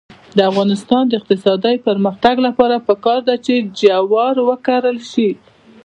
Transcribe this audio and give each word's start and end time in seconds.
د 0.37 0.39
افغانستان 0.51 1.03
د 1.07 1.13
اقتصادي 1.19 1.75
پرمختګ 1.87 2.35
لپاره 2.47 2.83
پکار 2.87 3.19
ده 3.27 3.35
چې 3.45 3.53
جوار 3.81 4.35
وکرل 4.49 4.97
شي. 5.11 5.29